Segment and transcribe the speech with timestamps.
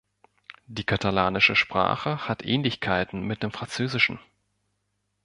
[0.65, 4.17] Die katalanische Sprache hat Ähnlichkeiten mit dem Französischen.